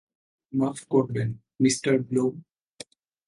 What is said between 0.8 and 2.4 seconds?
করবেন, মিঃ ব্লুম।